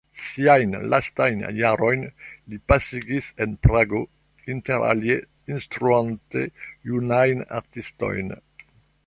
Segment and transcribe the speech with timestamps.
[0.19, 2.05] Siajn lastajn jarojn
[2.53, 4.01] li pasigis en Prago,
[4.55, 5.19] interalie
[5.57, 6.45] instruante
[6.91, 8.35] junajn artistojn.